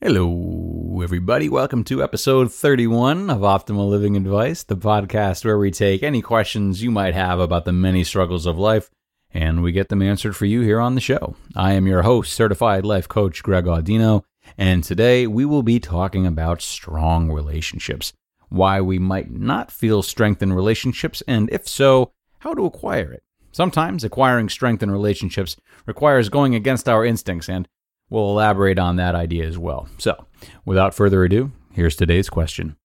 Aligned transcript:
Hello, 0.00 1.00
everybody. 1.02 1.48
Welcome 1.48 1.82
to 1.82 2.04
episode 2.04 2.52
31 2.52 3.30
of 3.30 3.40
Optimal 3.40 3.90
Living 3.90 4.16
Advice, 4.16 4.62
the 4.62 4.76
podcast 4.76 5.44
where 5.44 5.58
we 5.58 5.72
take 5.72 6.04
any 6.04 6.22
questions 6.22 6.84
you 6.84 6.92
might 6.92 7.14
have 7.14 7.40
about 7.40 7.64
the 7.64 7.72
many 7.72 8.04
struggles 8.04 8.46
of 8.46 8.56
life 8.56 8.90
and 9.34 9.60
we 9.60 9.72
get 9.72 9.88
them 9.88 10.00
answered 10.00 10.36
for 10.36 10.46
you 10.46 10.60
here 10.60 10.78
on 10.78 10.94
the 10.94 11.00
show. 11.00 11.34
I 11.56 11.72
am 11.72 11.88
your 11.88 12.02
host, 12.02 12.32
certified 12.32 12.84
life 12.84 13.08
coach 13.08 13.42
Greg 13.42 13.64
Audino, 13.64 14.22
and 14.56 14.84
today 14.84 15.26
we 15.26 15.44
will 15.44 15.64
be 15.64 15.80
talking 15.80 16.28
about 16.28 16.62
strong 16.62 17.32
relationships, 17.32 18.12
why 18.50 18.80
we 18.80 19.00
might 19.00 19.32
not 19.32 19.72
feel 19.72 20.04
strength 20.04 20.42
in 20.42 20.52
relationships, 20.52 21.24
and 21.26 21.50
if 21.50 21.66
so, 21.66 22.12
how 22.38 22.54
to 22.54 22.66
acquire 22.66 23.12
it. 23.12 23.24
Sometimes 23.50 24.04
acquiring 24.04 24.48
strength 24.48 24.80
in 24.80 24.92
relationships 24.92 25.56
requires 25.86 26.28
going 26.28 26.54
against 26.54 26.88
our 26.88 27.04
instincts, 27.04 27.48
and 27.48 27.66
we'll 28.10 28.30
elaborate 28.30 28.78
on 28.78 28.96
that 28.96 29.14
idea 29.14 29.46
as 29.46 29.58
well. 29.58 29.88
So, 29.98 30.26
without 30.64 30.94
further 30.94 31.24
ado, 31.24 31.52
here's 31.72 31.96
today's 31.96 32.28
question. 32.28 32.76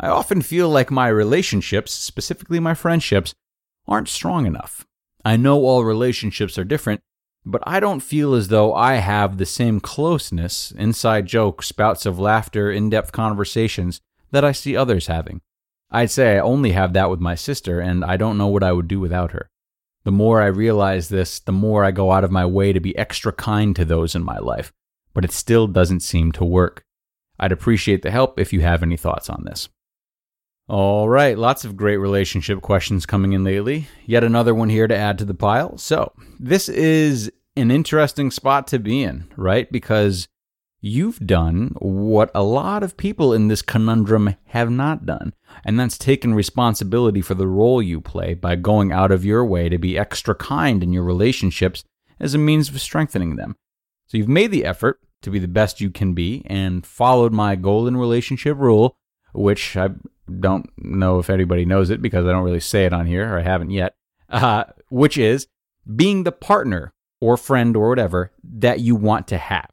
I 0.00 0.08
often 0.08 0.42
feel 0.42 0.68
like 0.68 0.90
my 0.90 1.08
relationships, 1.08 1.92
specifically 1.92 2.60
my 2.60 2.74
friendships, 2.74 3.34
aren't 3.88 4.08
strong 4.08 4.46
enough. 4.46 4.86
I 5.24 5.36
know 5.36 5.64
all 5.64 5.84
relationships 5.84 6.56
are 6.56 6.64
different, 6.64 7.00
but 7.44 7.62
I 7.66 7.80
don't 7.80 8.00
feel 8.00 8.34
as 8.34 8.48
though 8.48 8.74
I 8.74 8.94
have 8.94 9.38
the 9.38 9.46
same 9.46 9.80
closeness, 9.80 10.70
inside 10.72 11.26
jokes, 11.26 11.72
bouts 11.72 12.06
of 12.06 12.18
laughter, 12.18 12.70
in 12.70 12.90
depth 12.90 13.10
conversations 13.10 14.00
that 14.30 14.44
I 14.44 14.52
see 14.52 14.76
others 14.76 15.08
having. 15.08 15.40
I'd 15.90 16.10
say 16.10 16.36
I 16.36 16.40
only 16.40 16.72
have 16.72 16.92
that 16.92 17.10
with 17.10 17.20
my 17.20 17.34
sister, 17.34 17.80
and 17.80 18.04
I 18.04 18.16
don't 18.16 18.38
know 18.38 18.48
what 18.48 18.62
I 18.62 18.72
would 18.72 18.86
do 18.86 19.00
without 19.00 19.32
her. 19.32 19.48
The 20.08 20.12
more 20.12 20.40
I 20.40 20.46
realize 20.46 21.10
this, 21.10 21.38
the 21.38 21.52
more 21.52 21.84
I 21.84 21.90
go 21.90 22.12
out 22.12 22.24
of 22.24 22.30
my 22.30 22.46
way 22.46 22.72
to 22.72 22.80
be 22.80 22.96
extra 22.96 23.30
kind 23.30 23.76
to 23.76 23.84
those 23.84 24.14
in 24.14 24.24
my 24.24 24.38
life, 24.38 24.72
but 25.12 25.22
it 25.22 25.32
still 25.32 25.66
doesn't 25.66 26.00
seem 26.00 26.32
to 26.32 26.46
work. 26.46 26.82
I'd 27.38 27.52
appreciate 27.52 28.00
the 28.00 28.10
help 28.10 28.40
if 28.40 28.50
you 28.50 28.62
have 28.62 28.82
any 28.82 28.96
thoughts 28.96 29.28
on 29.28 29.44
this. 29.44 29.68
All 30.66 31.10
right, 31.10 31.36
lots 31.36 31.66
of 31.66 31.76
great 31.76 31.98
relationship 31.98 32.62
questions 32.62 33.04
coming 33.04 33.34
in 33.34 33.44
lately. 33.44 33.86
Yet 34.06 34.24
another 34.24 34.54
one 34.54 34.70
here 34.70 34.88
to 34.88 34.96
add 34.96 35.18
to 35.18 35.26
the 35.26 35.34
pile. 35.34 35.76
So, 35.76 36.14
this 36.40 36.70
is 36.70 37.30
an 37.54 37.70
interesting 37.70 38.30
spot 38.30 38.66
to 38.68 38.78
be 38.78 39.02
in, 39.02 39.28
right? 39.36 39.70
Because 39.70 40.26
you've 40.80 41.18
done 41.26 41.74
what 41.78 42.30
a 42.34 42.42
lot 42.42 42.82
of 42.82 42.96
people 42.96 43.32
in 43.32 43.48
this 43.48 43.62
conundrum 43.62 44.36
have 44.46 44.70
not 44.70 45.06
done, 45.06 45.32
and 45.64 45.78
that's 45.78 45.98
taken 45.98 46.34
responsibility 46.34 47.20
for 47.20 47.34
the 47.34 47.46
role 47.46 47.82
you 47.82 48.00
play 48.00 48.34
by 48.34 48.56
going 48.56 48.92
out 48.92 49.10
of 49.10 49.24
your 49.24 49.44
way 49.44 49.68
to 49.68 49.78
be 49.78 49.98
extra 49.98 50.34
kind 50.34 50.82
in 50.82 50.92
your 50.92 51.04
relationships 51.04 51.84
as 52.20 52.34
a 52.34 52.38
means 52.38 52.68
of 52.68 52.80
strengthening 52.80 53.36
them. 53.36 53.56
So, 54.06 54.16
you've 54.16 54.28
made 54.28 54.50
the 54.50 54.64
effort 54.64 55.00
to 55.22 55.30
be 55.30 55.38
the 55.38 55.48
best 55.48 55.80
you 55.80 55.90
can 55.90 56.14
be 56.14 56.42
and 56.46 56.86
followed 56.86 57.32
my 57.32 57.56
golden 57.56 57.96
relationship 57.96 58.56
rule, 58.56 58.96
which 59.32 59.76
I 59.76 59.90
don't 60.40 60.70
know 60.78 61.18
if 61.18 61.30
anybody 61.30 61.64
knows 61.64 61.90
it 61.90 62.00
because 62.00 62.26
I 62.26 62.30
don't 62.30 62.44
really 62.44 62.60
say 62.60 62.84
it 62.86 62.92
on 62.92 63.06
here, 63.06 63.34
or 63.34 63.38
I 63.38 63.42
haven't 63.42 63.70
yet, 63.70 63.94
uh, 64.28 64.64
which 64.88 65.18
is 65.18 65.46
being 65.96 66.24
the 66.24 66.32
partner 66.32 66.92
or 67.20 67.36
friend 67.36 67.76
or 67.76 67.88
whatever 67.88 68.32
that 68.44 68.80
you 68.80 68.94
want 68.94 69.26
to 69.28 69.38
have. 69.38 69.68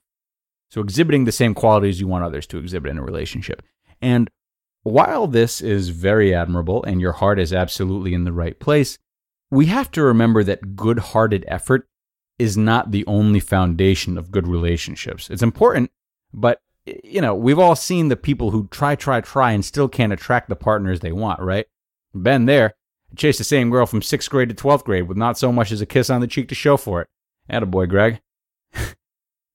So, 0.70 0.82
exhibiting 0.82 1.26
the 1.26 1.32
same 1.32 1.54
qualities 1.54 2.00
you 2.00 2.08
want 2.08 2.24
others 2.24 2.48
to 2.48 2.58
exhibit 2.58 2.92
in 2.92 2.98
a 2.98 3.04
relationship. 3.04 3.62
And 4.02 4.30
while 4.84 5.28
this 5.28 5.62
is 5.62 5.90
very 5.90 6.34
admirable 6.34 6.84
and 6.84 7.02
your 7.02 7.14
heart 7.14 7.40
is 7.40 7.54
absolutely 7.54 8.14
in 8.14 8.24
the 8.24 8.34
right 8.34 8.60
place, 8.60 9.00
we 9.50 9.68
have 9.68 9.90
to 9.92 10.04
remember 10.04 10.44
that 10.44 10.76
good 10.76 11.00
hearted 11.00 11.46
effort 11.48 11.88
is 12.38 12.58
not 12.58 12.92
the 12.92 13.06
only 13.08 13.40
foundation 13.40 14.18
of 14.18 14.32
good 14.32 14.48
relationships. 14.48 15.30
It's 15.30 15.42
important, 15.42 15.92
but 16.34 16.62
you 16.86 17.22
know, 17.22 17.34
we've 17.34 17.60
all 17.60 17.76
seen 17.76 18.10
the 18.10 18.16
people 18.16 18.52
who 18.52 18.68
try, 18.68 18.96
try, 18.96 19.22
try 19.22 19.52
and 19.52 19.66
still 19.66 19.88
can't 19.88 20.14
attract 20.14 20.50
the 20.50 20.56
partners 20.56 21.00
they 21.00 21.12
want, 21.12 21.40
right? 21.40 21.66
Been 22.14 22.46
there. 22.46 22.76
Chased 23.16 23.38
the 23.38 23.44
same 23.44 23.70
girl 23.70 23.86
from 23.86 24.02
sixth 24.02 24.30
grade 24.30 24.50
to 24.50 24.56
12th 24.56 24.84
grade 24.84 25.08
with 25.08 25.18
not 25.18 25.38
so 25.38 25.52
much 25.52 25.72
as 25.72 25.82
a 25.82 25.86
kiss 25.86 26.10
on 26.10 26.22
the 26.22 26.28
cheek 26.28 26.50
to 26.50 26.56
show 26.56 26.76
for 26.76 27.02
it. 27.02 27.08
Attaboy, 27.50 27.88
Greg. 27.88 28.22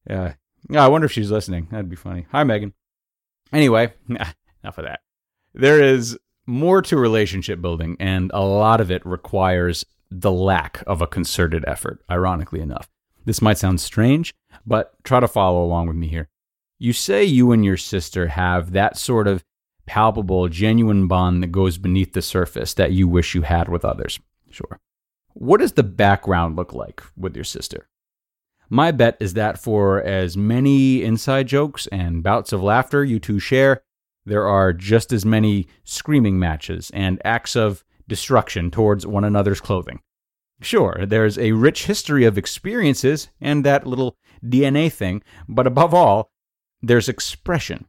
yeah. 0.09 0.35
Oh, 0.73 0.79
I 0.79 0.89
wonder 0.89 1.07
if 1.07 1.13
she's 1.13 1.31
listening. 1.31 1.69
That'd 1.71 1.89
be 1.91 1.97
funny. 1.97 2.27
Hi, 2.33 2.45
Megan. 2.45 2.75
Anyway, 3.53 3.93
enough 4.09 4.79
of 4.79 4.85
that. 4.85 5.01
There 5.55 5.83
is 5.83 6.19
more 6.47 6.83
to 6.83 6.97
relationship 6.97 7.61
building, 7.61 7.97
and 7.99 8.31
a 8.33 8.45
lot 8.45 8.81
of 8.81 8.91
it 8.91 9.05
requires 9.05 9.85
the 10.11 10.33
lack 10.33 10.83
of 10.87 11.01
a 11.01 11.07
concerted 11.07 11.65
effort, 11.67 12.03
ironically 12.11 12.61
enough. 12.61 12.89
This 13.25 13.43
might 13.43 13.59
sound 13.59 13.81
strange, 13.81 14.35
but 14.67 14.93
try 15.05 15.21
to 15.21 15.29
follow 15.29 15.63
along 15.65 15.89
with 15.89 15.97
me 15.97 16.09
here. 16.09 16.29
You 16.79 16.93
say 16.93 17.25
you 17.25 17.53
and 17.53 17.65
your 17.65 17.77
sister 17.77 18.29
have 18.29 18.73
that 18.73 18.97
sort 18.97 19.29
of 19.29 19.45
palpable, 19.87 20.49
genuine 20.49 21.09
bond 21.09 21.43
that 21.43 21.53
goes 21.53 21.79
beneath 21.79 22.13
the 22.13 22.23
surface 22.23 22.75
that 22.75 22.93
you 22.93 23.07
wish 23.09 23.35
you 23.35 23.43
had 23.43 23.69
with 23.69 23.85
others. 23.85 24.19
Sure. 24.51 24.81
What 25.35 25.61
does 25.61 25.73
the 25.73 25.83
background 25.83 26.57
look 26.57 26.73
like 26.73 27.03
with 27.17 27.35
your 27.35 27.45
sister? 27.45 27.89
My 28.73 28.93
bet 28.93 29.17
is 29.19 29.35
that 29.35 29.59
for 29.59 30.01
as 30.01 30.37
many 30.37 31.03
inside 31.03 31.49
jokes 31.49 31.89
and 31.89 32.23
bouts 32.23 32.53
of 32.53 32.63
laughter 32.63 33.03
you 33.03 33.19
two 33.19 33.41
share, 33.41 33.83
there 34.25 34.47
are 34.47 34.73
just 34.73 35.13
as 35.13 35.27
many 35.27 35.67
screaming 35.83 36.39
matches 36.39 36.89
and 36.95 37.21
acts 37.25 37.57
of 37.57 37.83
destruction 38.07 38.71
towards 38.71 39.05
one 39.05 39.25
another's 39.25 39.61
clothing. 39.61 40.01
Sure, 40.63 41.05
there's 41.05 41.37
a 41.37 41.53
rich 41.53 41.87
history 41.87 42.25
of 42.25 42.39
experiences 42.39 43.29
and 43.41 43.65
that 43.65 43.89
little 43.89 44.17
DNA 44.45 44.93
thing, 44.93 45.23
but 45.49 45.67
above 45.67 45.93
all, 45.93 46.31
there's 46.81 47.09
expression. 47.09 47.87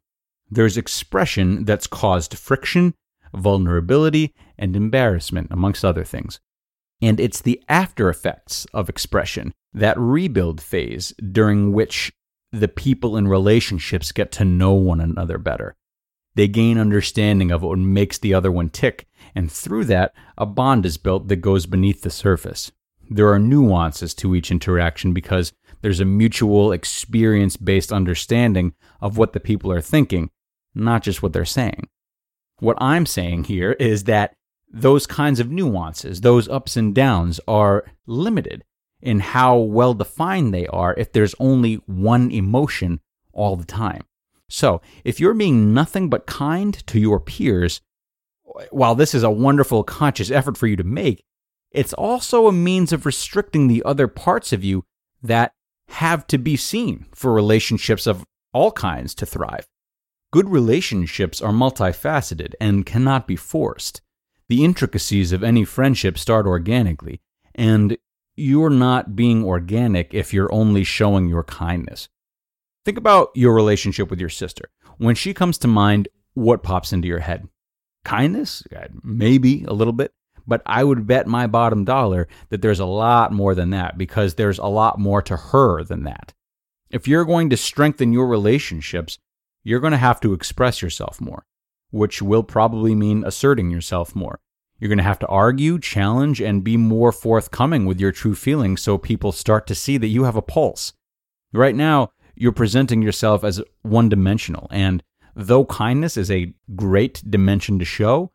There's 0.50 0.78
expression 0.78 1.66
that's 1.66 1.86
caused 1.86 2.38
friction, 2.38 2.96
vulnerability, 3.36 4.34
and 4.58 4.76
embarrassment, 4.76 5.48
amongst 5.52 5.86
other 5.86 6.04
things. 6.04 6.40
And 7.02 7.20
it's 7.20 7.42
the 7.42 7.62
after 7.68 8.10
effects 8.10 8.66
of 8.74 8.90
expression, 8.90 9.52
that 9.74 9.98
rebuild 9.98 10.62
phase 10.62 11.14
during 11.32 11.74
which 11.74 12.12
the 12.52 12.68
people 12.68 13.18
in 13.18 13.28
relationships 13.28 14.12
get 14.12 14.32
to 14.34 14.46
know 14.46 14.74
one 14.74 15.02
another 15.02 15.38
better. 15.38 15.76
They 16.36 16.48
gain 16.48 16.78
understanding 16.78 17.52
of 17.52 17.64
what 17.64 17.78
makes 17.78 18.18
the 18.18 18.34
other 18.34 18.52
one 18.52 18.70
tick, 18.70 19.08
and 19.36 19.52
through 19.52 19.86
that, 19.86 20.14
a 20.38 20.46
bond 20.46 20.86
is 20.86 20.98
built 20.98 21.28
that 21.28 21.38
goes 21.38 21.66
beneath 21.66 22.02
the 22.02 22.10
surface. 22.10 22.72
There 23.10 23.32
are 23.32 23.40
nuances 23.40 24.14
to 24.16 24.36
each 24.36 24.52
interaction 24.52 25.14
because 25.14 25.52
there's 25.82 26.00
a 26.00 26.06
mutual 26.06 26.72
experience 26.72 27.58
based 27.58 27.92
understanding 27.92 28.74
of 29.02 29.18
what 29.18 29.34
the 29.34 29.40
people 29.40 29.72
are 29.72 29.82
thinking, 29.82 30.30
not 30.74 31.04
just 31.04 31.22
what 31.22 31.34
they're 31.34 31.44
saying. 31.44 31.90
What 32.60 32.78
I'm 32.80 33.06
saying 33.06 33.46
here 33.46 33.74
is 33.74 34.06
that 34.06 34.34
those 34.72 35.06
kinds 35.06 35.40
of 35.40 35.52
nuances, 35.52 36.22
those 36.22 36.48
ups 36.48 36.78
and 36.78 36.96
downs, 36.96 37.40
are 37.48 37.86
limited 38.06 38.64
in 39.02 39.20
how 39.20 39.58
well 39.58 39.94
defined 39.94 40.54
they 40.54 40.68
are 40.68 40.94
if 40.98 41.12
there's 41.12 41.36
only 41.40 41.76
one 41.86 42.32
emotion 42.32 43.00
all 43.34 43.56
the 43.56 43.66
time. 43.66 44.04
So, 44.50 44.82
if 45.04 45.20
you're 45.20 45.34
being 45.34 45.74
nothing 45.74 46.10
but 46.10 46.26
kind 46.26 46.74
to 46.88 47.00
your 47.00 47.20
peers, 47.20 47.82
while 48.70 48.96
this 48.96 49.14
is 49.14 49.24
a 49.24 49.32
wonderful 49.32 49.84
conscious 49.84 50.30
effort 50.30 50.58
for 50.58 50.68
you 50.68 50.76
to 50.76 50.84
make, 50.84 51.24
it's 51.72 51.94
also 51.94 52.48
a 52.48 52.52
means 52.52 52.92
of 52.92 53.06
restricting 53.06 53.68
the 53.68 53.82
other 53.84 54.08
parts 54.08 54.52
of 54.52 54.64
you 54.64 54.84
that 55.24 55.54
have 55.88 56.28
to 56.28 56.38
be 56.38 56.58
seen 56.58 57.06
for 57.14 57.34
relationships 57.34 58.06
of 58.08 58.26
all 58.54 58.72
kinds 58.72 59.16
to 59.16 59.26
thrive. 59.26 59.68
Good 60.32 60.50
relationships 60.50 61.42
are 61.42 61.52
multifaceted 61.52 62.54
and 62.60 62.86
cannot 62.86 63.28
be 63.28 63.36
forced. 63.36 64.02
The 64.52 64.66
intricacies 64.66 65.32
of 65.32 65.46
any 65.46 65.64
friendship 65.64 66.18
start 66.18 66.46
organically, 66.46 67.22
and 67.56 67.98
you're 68.36 68.70
not 68.70 69.16
being 69.16 69.46
organic 69.46 70.14
if 70.14 70.34
you're 70.34 70.54
only 70.54 70.84
showing 70.84 71.30
your 71.30 71.46
kindness. 71.46 72.10
Think 72.84 72.98
about 72.98 73.30
your 73.34 73.54
relationship 73.56 74.10
with 74.10 74.20
your 74.20 74.28
sister. 74.28 74.70
When 74.98 75.16
she 75.16 75.34
comes 75.34 75.58
to 75.60 75.70
mind, 75.70 76.10
what 76.34 76.64
pops 76.64 76.92
into 76.92 77.08
your 77.08 77.20
head? 77.20 77.48
Kindness? 78.04 78.62
Uh, 78.76 78.88
maybe 79.02 79.64
a 79.64 79.72
little 79.72 79.94
bit. 79.94 80.12
But 80.46 80.64
I 80.66 80.84
would 80.84 81.08
bet 81.08 81.28
my 81.28 81.48
bottom 81.48 81.86
dollar 81.86 82.28
that 82.50 82.62
there's 82.62 82.82
a 82.82 82.86
lot 82.86 83.32
more 83.32 83.56
than 83.56 83.70
that 83.70 83.98
because 83.98 84.36
there's 84.36 84.60
a 84.60 84.66
lot 84.66 85.00
more 85.00 85.22
to 85.22 85.38
her 85.38 85.82
than 85.86 86.04
that. 86.04 86.34
If 86.90 87.08
you're 87.08 87.24
going 87.24 87.52
to 87.52 87.56
strengthen 87.56 88.12
your 88.12 88.28
relationships, 88.28 89.18
you're 89.64 89.80
going 89.80 89.92
to 89.92 89.98
have 89.98 90.20
to 90.20 90.34
express 90.34 90.82
yourself 90.82 91.22
more, 91.22 91.46
which 91.92 92.22
will 92.22 92.44
probably 92.44 92.96
mean 92.96 93.24
asserting 93.24 93.70
yourself 93.70 94.16
more. 94.16 94.40
You're 94.80 94.90
going 94.90 94.98
to 94.98 95.04
have 95.04 95.20
to 95.20 95.28
argue, 95.28 95.78
challenge, 95.78 96.42
and 96.42 96.64
be 96.64 96.76
more 96.76 97.12
forthcoming 97.12 97.86
with 97.86 98.00
your 98.00 98.12
true 98.12 98.34
feelings 98.34 98.82
so 98.82 98.98
people 98.98 99.32
start 99.32 99.68
to 99.68 99.76
see 99.76 99.98
that 99.98 100.08
you 100.08 100.24
have 100.24 100.36
a 100.36 100.42
pulse. 100.42 100.94
Right 101.54 101.76
now, 101.76 102.12
you're 102.34 102.52
presenting 102.52 103.04
yourself 103.04 103.44
as 103.44 103.62
one 103.84 104.10
dimensional, 104.10 104.68
and 104.72 105.04
though 105.36 105.66
kindness 105.66 106.18
is 106.18 106.32
a 106.32 106.54
great 106.76 107.22
dimension 107.30 107.78
to 107.78 107.86
show, 107.86 108.32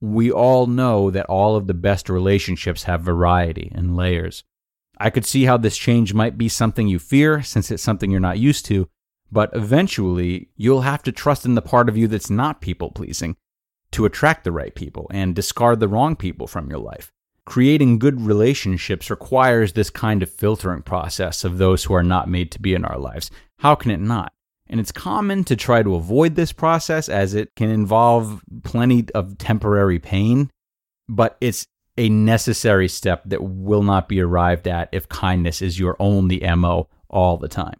we 0.00 0.32
all 0.32 0.66
know 0.66 1.10
that 1.10 1.26
all 1.26 1.56
of 1.56 1.66
the 1.66 1.74
best 1.74 2.08
relationships 2.08 2.84
have 2.84 3.02
variety 3.02 3.70
and 3.74 3.96
layers. 3.96 4.44
I 4.98 5.10
could 5.10 5.26
see 5.26 5.44
how 5.44 5.56
this 5.56 5.76
change 5.76 6.14
might 6.14 6.38
be 6.38 6.48
something 6.48 6.88
you 6.88 6.98
fear 6.98 7.42
since 7.42 7.70
it's 7.70 7.82
something 7.82 8.10
you're 8.10 8.20
not 8.20 8.38
used 8.38 8.64
to, 8.66 8.88
but 9.32 9.50
eventually 9.54 10.50
you'll 10.56 10.82
have 10.82 11.02
to 11.02 11.10
trust 11.10 11.46
in 11.46 11.54
the 11.54 11.62
part 11.62 11.88
of 11.88 11.96
you 11.96 12.06
that's 12.06 12.30
not 12.30 12.60
people 12.60 12.90
pleasing 12.90 13.34
to 13.90 14.04
attract 14.04 14.44
the 14.44 14.52
right 14.52 14.74
people 14.74 15.06
and 15.10 15.34
discard 15.34 15.80
the 15.80 15.88
wrong 15.88 16.14
people 16.14 16.46
from 16.46 16.68
your 16.68 16.78
life. 16.78 17.10
Creating 17.44 17.98
good 17.98 18.20
relationships 18.20 19.10
requires 19.10 19.72
this 19.72 19.90
kind 19.90 20.22
of 20.22 20.30
filtering 20.30 20.82
process 20.82 21.44
of 21.44 21.58
those 21.58 21.84
who 21.84 21.94
are 21.94 22.02
not 22.02 22.28
made 22.28 22.52
to 22.52 22.60
be 22.60 22.74
in 22.74 22.84
our 22.84 22.98
lives. 22.98 23.30
How 23.58 23.74
can 23.74 23.90
it 23.90 24.00
not? 24.00 24.32
And 24.68 24.78
it's 24.78 24.92
common 24.92 25.44
to 25.44 25.56
try 25.56 25.82
to 25.82 25.94
avoid 25.94 26.34
this 26.34 26.52
process 26.52 27.08
as 27.08 27.34
it 27.34 27.50
can 27.56 27.68
involve 27.68 28.42
plenty 28.62 29.06
of 29.14 29.38
temporary 29.38 29.98
pain, 29.98 30.50
but 31.08 31.36
it's 31.40 31.66
a 31.98 32.08
necessary 32.08 32.88
step 32.88 33.22
that 33.26 33.42
will 33.42 33.82
not 33.82 34.08
be 34.08 34.20
arrived 34.20 34.68
at 34.68 34.88
if 34.92 35.08
kindness 35.08 35.60
is 35.60 35.78
your 35.78 35.96
only 35.98 36.40
MO 36.56 36.88
all 37.10 37.36
the 37.36 37.48
time. 37.48 37.78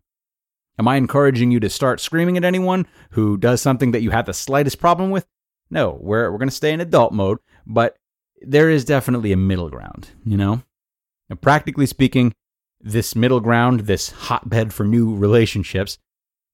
Am 0.78 0.88
I 0.88 0.96
encouraging 0.96 1.50
you 1.50 1.60
to 1.60 1.68
start 1.68 2.00
screaming 2.00 2.36
at 2.36 2.44
anyone 2.44 2.86
who 3.10 3.36
does 3.36 3.60
something 3.60 3.92
that 3.92 4.02
you 4.02 4.10
have 4.10 4.26
the 4.26 4.34
slightest 4.34 4.78
problem 4.78 5.10
with? 5.10 5.26
No, 5.70 5.98
we're, 6.00 6.30
we're 6.30 6.38
going 6.38 6.48
to 6.48 6.54
stay 6.54 6.72
in 6.72 6.80
adult 6.80 7.12
mode, 7.12 7.38
but 7.66 7.96
there 8.40 8.70
is 8.70 8.84
definitely 8.84 9.32
a 9.32 9.36
middle 9.36 9.68
ground, 9.68 10.10
you 10.24 10.36
know? 10.36 10.62
Now, 11.28 11.36
practically 11.36 11.86
speaking, 11.86 12.34
this 12.80 13.14
middle 13.14 13.40
ground, 13.40 13.80
this 13.80 14.10
hotbed 14.10 14.72
for 14.72 14.84
new 14.84 15.14
relationships, 15.14 15.98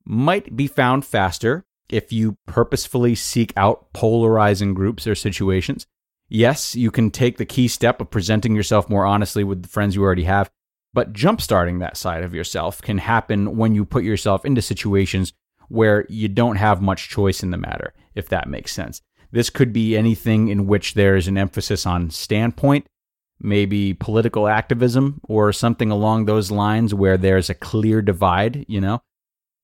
might 0.04 0.56
be 0.56 0.66
found 0.66 1.04
faster 1.04 1.64
if 1.88 2.12
you 2.12 2.36
purposefully 2.46 3.14
seek 3.14 3.52
out 3.56 3.92
polarizing 3.92 4.74
groups 4.74 5.06
or 5.06 5.14
situations. 5.14 5.86
Yes, 6.28 6.74
you 6.76 6.90
can 6.90 7.10
take 7.10 7.38
the 7.38 7.46
key 7.46 7.68
step 7.68 8.00
of 8.00 8.10
presenting 8.10 8.54
yourself 8.54 8.90
more 8.90 9.06
honestly 9.06 9.44
with 9.44 9.62
the 9.62 9.68
friends 9.68 9.94
you 9.94 10.02
already 10.02 10.24
have, 10.24 10.50
but 10.98 11.12
jumpstarting 11.12 11.78
that 11.78 11.96
side 11.96 12.24
of 12.24 12.34
yourself 12.34 12.82
can 12.82 12.98
happen 12.98 13.56
when 13.56 13.72
you 13.72 13.84
put 13.84 14.02
yourself 14.02 14.44
into 14.44 14.60
situations 14.60 15.32
where 15.68 16.04
you 16.08 16.26
don't 16.26 16.56
have 16.56 16.82
much 16.82 17.08
choice 17.08 17.40
in 17.40 17.52
the 17.52 17.56
matter, 17.56 17.94
if 18.16 18.28
that 18.30 18.48
makes 18.48 18.72
sense. 18.72 19.00
This 19.30 19.48
could 19.48 19.72
be 19.72 19.96
anything 19.96 20.48
in 20.48 20.66
which 20.66 20.94
there 20.94 21.14
is 21.14 21.28
an 21.28 21.38
emphasis 21.38 21.86
on 21.86 22.10
standpoint, 22.10 22.88
maybe 23.38 23.94
political 23.94 24.48
activism, 24.48 25.20
or 25.22 25.52
something 25.52 25.92
along 25.92 26.24
those 26.24 26.50
lines 26.50 26.92
where 26.92 27.16
there's 27.16 27.48
a 27.48 27.54
clear 27.54 28.02
divide, 28.02 28.64
you 28.66 28.80
know? 28.80 29.00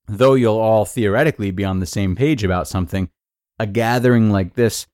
Though 0.07 0.35
you'll 0.35 0.55
all 0.55 0.85
theoretically 0.85 1.51
be 1.51 1.65
on 1.65 1.81
the 1.81 1.85
same 1.85 2.15
page 2.15 2.45
about 2.45 2.69
something, 2.69 3.11
a 3.59 3.67
gathering 3.67 4.31
like 4.31 4.55
this 4.55 4.87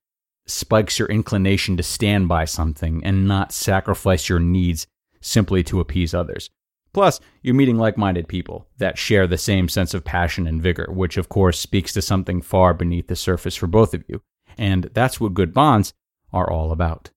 spikes 0.46 0.98
your 0.98 1.08
inclination 1.08 1.76
to 1.76 1.82
stand 1.82 2.28
by 2.28 2.46
something 2.46 3.04
and 3.04 3.28
not 3.28 3.52
sacrifice 3.52 4.30
your 4.30 4.40
needs 4.40 4.86
simply 5.20 5.62
to 5.64 5.80
appease 5.80 6.14
others. 6.14 6.50
Plus, 6.92 7.20
you're 7.42 7.54
meeting 7.54 7.76
like 7.76 7.96
minded 7.96 8.26
people 8.26 8.66
that 8.78 8.98
share 8.98 9.26
the 9.26 9.38
same 9.38 9.68
sense 9.68 9.94
of 9.94 10.04
passion 10.04 10.46
and 10.46 10.60
vigor, 10.60 10.88
which 10.90 11.16
of 11.16 11.28
course 11.28 11.58
speaks 11.58 11.92
to 11.92 12.02
something 12.02 12.42
far 12.42 12.74
beneath 12.74 13.06
the 13.06 13.16
surface 13.16 13.54
for 13.54 13.68
both 13.68 13.94
of 13.94 14.02
you. 14.08 14.22
And 14.58 14.90
that's 14.92 15.20
what 15.20 15.34
good 15.34 15.54
bonds 15.54 15.94
are 16.32 16.50
all 16.50 16.72
about. 16.72 17.10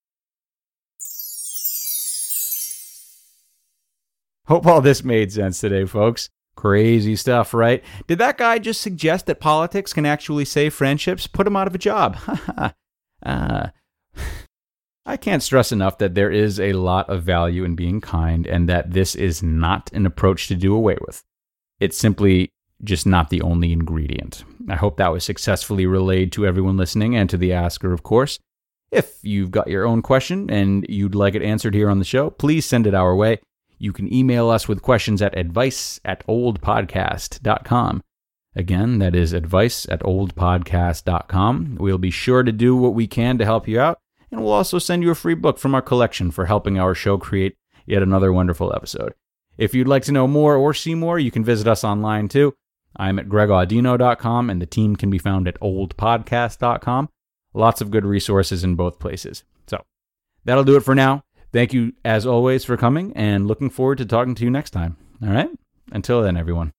Hope 4.47 4.65
all 4.65 4.81
this 4.81 5.03
made 5.03 5.31
sense 5.31 5.59
today, 5.59 5.85
folks. 5.85 6.29
Crazy 6.55 7.15
stuff, 7.15 7.53
right? 7.53 7.83
Did 8.07 8.19
that 8.19 8.37
guy 8.37 8.59
just 8.59 8.81
suggest 8.81 9.25
that 9.25 9.39
politics 9.39 9.93
can 9.93 10.05
actually 10.05 10.45
save 10.45 10.73
friendships? 10.73 11.27
Put 11.27 11.47
him 11.47 11.55
out 11.55 11.67
of 11.67 11.73
a 11.73 11.79
job. 11.79 12.17
uh, 13.25 13.69
I 15.05 15.17
can't 15.17 15.43
stress 15.43 15.71
enough 15.71 15.97
that 15.97 16.15
there 16.15 16.31
is 16.31 16.59
a 16.59 16.73
lot 16.73 17.09
of 17.09 17.23
value 17.23 17.65
in 17.65 17.75
being 17.75 17.99
kind 17.99 18.47
and 18.47 18.69
that 18.69 18.91
this 18.91 19.15
is 19.15 19.43
not 19.43 19.91
an 19.93 20.05
approach 20.05 20.47
to 20.47 20.55
do 20.55 20.73
away 20.73 20.97
with. 21.05 21.23
It's 21.79 21.97
simply 21.97 22.51
just 22.83 23.05
not 23.05 23.29
the 23.29 23.41
only 23.41 23.71
ingredient. 23.71 24.43
I 24.69 24.75
hope 24.75 24.97
that 24.97 25.11
was 25.11 25.23
successfully 25.23 25.85
relayed 25.85 26.31
to 26.33 26.45
everyone 26.45 26.77
listening 26.77 27.15
and 27.15 27.29
to 27.29 27.37
the 27.37 27.53
asker, 27.53 27.91
of 27.91 28.03
course. 28.03 28.39
If 28.91 29.17
you've 29.23 29.51
got 29.51 29.67
your 29.67 29.85
own 29.85 30.01
question 30.01 30.49
and 30.49 30.85
you'd 30.87 31.15
like 31.15 31.35
it 31.35 31.41
answered 31.41 31.73
here 31.73 31.89
on 31.89 31.99
the 31.99 32.05
show, 32.05 32.29
please 32.29 32.65
send 32.65 32.87
it 32.87 32.93
our 32.93 33.15
way. 33.15 33.39
You 33.79 33.91
can 33.91 34.13
email 34.13 34.49
us 34.49 34.67
with 34.67 34.81
questions 34.81 35.21
at 35.21 35.37
advice 35.37 35.99
at 36.05 36.25
oldpodcast.com. 36.27 38.01
Again, 38.55 38.99
that 38.99 39.15
is 39.15 39.33
advice 39.33 39.87
at 39.89 40.01
oldpodcast.com. 40.01 41.77
We'll 41.79 41.97
be 41.97 42.11
sure 42.11 42.43
to 42.43 42.51
do 42.51 42.75
what 42.75 42.93
we 42.93 43.07
can 43.07 43.37
to 43.39 43.45
help 43.45 43.67
you 43.67 43.79
out, 43.79 43.97
and 44.33 44.43
we'll 44.43 44.53
also 44.53 44.79
send 44.79 45.03
you 45.03 45.11
a 45.11 45.15
free 45.15 45.35
book 45.35 45.59
from 45.59 45.75
our 45.75 45.81
collection 45.81 46.31
for 46.31 46.47
helping 46.47 46.79
our 46.79 46.95
show 46.95 47.17
create 47.17 47.55
yet 47.85 48.01
another 48.01 48.33
wonderful 48.33 48.73
episode. 48.75 49.13
If 49.57 49.75
you'd 49.75 49.87
like 49.87 50.03
to 50.03 50.11
know 50.11 50.27
more 50.27 50.55
or 50.55 50.73
see 50.73 50.95
more, 50.95 51.19
you 51.19 51.29
can 51.31 51.43
visit 51.43 51.67
us 51.67 51.83
online 51.83 52.27
too. 52.27 52.55
I'm 52.95 53.19
at 53.19 53.29
gregaudino.com, 53.29 54.49
and 54.49 54.61
the 54.61 54.65
team 54.65 54.95
can 54.95 55.09
be 55.09 55.17
found 55.17 55.47
at 55.47 55.59
oldpodcast.com. 55.59 57.09
Lots 57.53 57.81
of 57.81 57.91
good 57.91 58.05
resources 58.05 58.63
in 58.63 58.75
both 58.75 58.99
places. 58.99 59.43
So 59.67 59.83
that'll 60.45 60.63
do 60.63 60.75
it 60.75 60.83
for 60.83 60.95
now. 60.95 61.23
Thank 61.51 61.73
you, 61.73 61.93
as 62.03 62.25
always, 62.25 62.65
for 62.65 62.77
coming, 62.77 63.13
and 63.15 63.47
looking 63.47 63.69
forward 63.69 63.99
to 63.99 64.05
talking 64.05 64.33
to 64.35 64.43
you 64.43 64.49
next 64.49 64.71
time. 64.71 64.97
All 65.21 65.29
right? 65.29 65.49
Until 65.91 66.23
then, 66.23 66.37
everyone. 66.37 66.73